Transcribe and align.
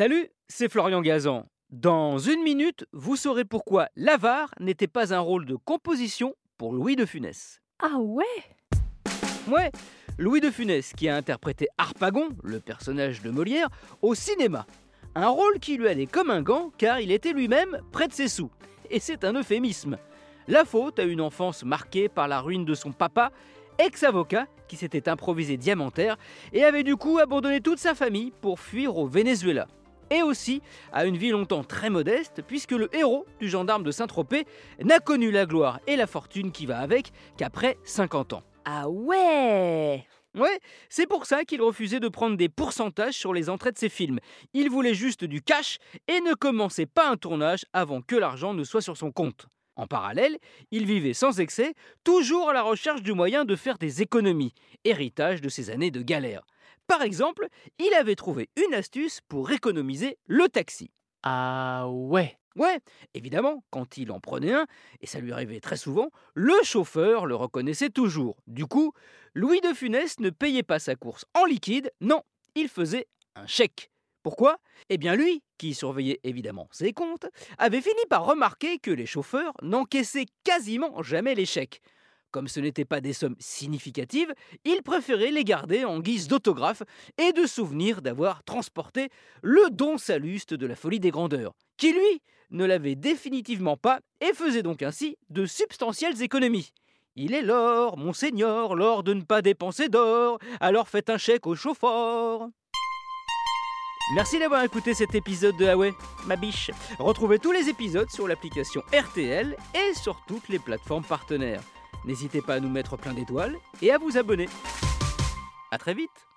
Salut, 0.00 0.30
c'est 0.48 0.70
Florian 0.70 1.02
Gazan. 1.02 1.44
Dans 1.68 2.16
une 2.16 2.42
minute, 2.42 2.86
vous 2.94 3.16
saurez 3.16 3.44
pourquoi 3.44 3.90
l'avare 3.96 4.48
n'était 4.58 4.88
pas 4.88 5.12
un 5.12 5.18
rôle 5.18 5.44
de 5.44 5.56
composition 5.56 6.34
pour 6.56 6.72
Louis 6.72 6.96
de 6.96 7.04
Funès. 7.04 7.60
Ah 7.82 7.98
ouais? 7.98 8.24
Ouais, 9.46 9.70
Louis 10.16 10.40
de 10.40 10.50
Funès 10.50 10.94
qui 10.94 11.06
a 11.10 11.16
interprété 11.16 11.68
Harpagon, 11.76 12.30
le 12.42 12.60
personnage 12.60 13.20
de 13.20 13.28
Molière, 13.28 13.68
au 14.00 14.14
cinéma. 14.14 14.64
Un 15.14 15.28
rôle 15.28 15.58
qui 15.58 15.76
lui 15.76 15.86
allait 15.86 16.06
comme 16.06 16.30
un 16.30 16.40
gant 16.40 16.72
car 16.78 17.00
il 17.00 17.12
était 17.12 17.34
lui-même 17.34 17.82
près 17.92 18.08
de 18.08 18.14
ses 18.14 18.28
sous. 18.28 18.50
Et 18.88 19.00
c'est 19.00 19.22
un 19.22 19.34
euphémisme. 19.34 19.98
La 20.48 20.64
faute 20.64 20.98
à 20.98 21.04
une 21.04 21.20
enfance 21.20 21.62
marquée 21.62 22.08
par 22.08 22.26
la 22.26 22.40
ruine 22.40 22.64
de 22.64 22.72
son 22.72 22.92
papa, 22.92 23.32
ex-avocat, 23.78 24.46
qui 24.66 24.76
s'était 24.76 25.10
improvisé 25.10 25.58
diamantaire 25.58 26.16
et 26.54 26.64
avait 26.64 26.84
du 26.84 26.96
coup 26.96 27.18
abandonné 27.18 27.60
toute 27.60 27.78
sa 27.78 27.94
famille 27.94 28.32
pour 28.40 28.60
fuir 28.60 28.96
au 28.96 29.06
Venezuela. 29.06 29.68
Et 30.10 30.22
aussi 30.22 30.60
à 30.92 31.06
une 31.06 31.16
vie 31.16 31.30
longtemps 31.30 31.64
très 31.64 31.90
modeste, 31.90 32.42
puisque 32.46 32.72
le 32.72 32.94
héros 32.94 33.26
du 33.40 33.48
gendarme 33.48 33.84
de 33.84 33.90
Saint-Tropez 33.90 34.44
n'a 34.82 34.98
connu 34.98 35.30
la 35.30 35.46
gloire 35.46 35.80
et 35.86 35.96
la 35.96 36.06
fortune 36.06 36.52
qui 36.52 36.66
va 36.66 36.78
avec 36.78 37.12
qu'après 37.36 37.78
50 37.84 38.32
ans. 38.32 38.42
Ah 38.64 38.88
ouais 38.88 40.04
Ouais, 40.36 40.60
c'est 40.88 41.08
pour 41.08 41.26
ça 41.26 41.44
qu'il 41.44 41.60
refusait 41.60 41.98
de 41.98 42.08
prendre 42.08 42.36
des 42.36 42.48
pourcentages 42.48 43.14
sur 43.14 43.34
les 43.34 43.50
entrées 43.50 43.72
de 43.72 43.78
ses 43.78 43.88
films. 43.88 44.20
Il 44.54 44.70
voulait 44.70 44.94
juste 44.94 45.24
du 45.24 45.42
cash 45.42 45.78
et 46.06 46.20
ne 46.20 46.34
commençait 46.34 46.86
pas 46.86 47.10
un 47.10 47.16
tournage 47.16 47.64
avant 47.72 48.00
que 48.00 48.14
l'argent 48.14 48.54
ne 48.54 48.62
soit 48.62 48.80
sur 48.80 48.96
son 48.96 49.10
compte. 49.10 49.46
En 49.80 49.86
parallèle, 49.86 50.36
il 50.70 50.84
vivait 50.84 51.14
sans 51.14 51.40
excès, 51.40 51.72
toujours 52.04 52.50
à 52.50 52.52
la 52.52 52.60
recherche 52.60 53.00
du 53.00 53.14
moyen 53.14 53.46
de 53.46 53.56
faire 53.56 53.78
des 53.78 54.02
économies, 54.02 54.52
héritage 54.84 55.40
de 55.40 55.48
ses 55.48 55.70
années 55.70 55.90
de 55.90 56.02
galère. 56.02 56.42
Par 56.86 57.00
exemple, 57.00 57.48
il 57.78 57.94
avait 57.94 58.14
trouvé 58.14 58.50
une 58.62 58.74
astuce 58.74 59.22
pour 59.26 59.50
économiser 59.52 60.18
le 60.26 60.50
taxi. 60.50 60.90
Ah 61.22 61.86
ouais 61.88 62.36
Ouais, 62.56 62.80
évidemment, 63.14 63.64
quand 63.70 63.96
il 63.96 64.12
en 64.12 64.20
prenait 64.20 64.52
un, 64.52 64.66
et 65.00 65.06
ça 65.06 65.18
lui 65.18 65.32
arrivait 65.32 65.60
très 65.60 65.78
souvent, 65.78 66.10
le 66.34 66.56
chauffeur 66.62 67.24
le 67.24 67.34
reconnaissait 67.34 67.88
toujours. 67.88 68.36
Du 68.46 68.66
coup, 68.66 68.92
Louis 69.32 69.62
de 69.62 69.72
Funès 69.72 70.20
ne 70.20 70.28
payait 70.28 70.62
pas 70.62 70.78
sa 70.78 70.94
course 70.94 71.24
en 71.32 71.46
liquide, 71.46 71.90
non, 72.02 72.20
il 72.54 72.68
faisait 72.68 73.06
un 73.34 73.46
chèque. 73.46 73.89
Pourquoi? 74.22 74.58
Eh 74.88 74.98
bien 74.98 75.16
lui, 75.16 75.42
qui 75.56 75.74
surveillait 75.74 76.20
évidemment 76.24 76.68
ses 76.72 76.92
comptes, 76.92 77.26
avait 77.58 77.80
fini 77.80 78.00
par 78.08 78.24
remarquer 78.24 78.78
que 78.78 78.90
les 78.90 79.06
chauffeurs 79.06 79.54
n'encaissaient 79.62 80.26
quasiment 80.44 81.02
jamais 81.02 81.34
les 81.34 81.46
chèques. 81.46 81.80
Comme 82.30 82.46
ce 82.46 82.60
n'étaient 82.60 82.84
pas 82.84 83.00
des 83.00 83.12
sommes 83.12 83.36
significatives, 83.40 84.32
il 84.64 84.82
préférait 84.82 85.32
les 85.32 85.42
garder 85.42 85.84
en 85.84 85.98
guise 85.98 86.28
d'autographe 86.28 86.82
et 87.18 87.32
de 87.32 87.44
souvenir 87.44 88.02
d'avoir 88.02 88.44
transporté 88.44 89.08
le 89.42 89.68
don 89.70 89.98
saluste 89.98 90.54
de 90.54 90.66
la 90.66 90.76
folie 90.76 91.00
des 91.00 91.10
grandeurs, 91.10 91.54
qui 91.76 91.92
lui 91.92 92.22
ne 92.50 92.64
l'avait 92.64 92.94
définitivement 92.94 93.76
pas 93.76 94.00
et 94.20 94.32
faisait 94.32 94.62
donc 94.62 94.82
ainsi 94.82 95.16
de 95.28 95.44
substantielles 95.44 96.22
économies. 96.22 96.72
Il 97.16 97.34
est 97.34 97.42
l'or, 97.42 97.96
monseigneur, 97.96 98.76
l'or 98.76 99.02
de 99.02 99.14
ne 99.14 99.22
pas 99.22 99.42
dépenser 99.42 99.88
d'or, 99.88 100.38
alors 100.60 100.88
faites 100.88 101.10
un 101.10 101.18
chèque 101.18 101.46
au 101.46 101.56
chauffeur. 101.56 102.48
Merci 104.12 104.40
d'avoir 104.40 104.64
écouté 104.64 104.92
cet 104.92 105.14
épisode 105.14 105.56
de 105.56 105.66
Huawei, 105.66 105.94
ma 106.26 106.34
biche. 106.34 106.72
Retrouvez 106.98 107.38
tous 107.38 107.52
les 107.52 107.68
épisodes 107.68 108.10
sur 108.10 108.26
l'application 108.26 108.82
RTL 108.92 109.56
et 109.74 109.94
sur 109.94 110.20
toutes 110.26 110.48
les 110.48 110.58
plateformes 110.58 111.04
partenaires. 111.04 111.62
N'hésitez 112.04 112.42
pas 112.42 112.54
à 112.54 112.60
nous 112.60 112.68
mettre 112.68 112.96
plein 112.96 113.14
d'étoiles 113.14 113.56
et 113.80 113.92
à 113.92 113.98
vous 113.98 114.18
abonner. 114.18 114.48
A 115.70 115.78
très 115.78 115.94
vite 115.94 116.29